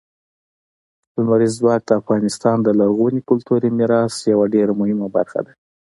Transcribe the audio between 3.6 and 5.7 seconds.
میراث یوه ډېره مهمه برخه ده.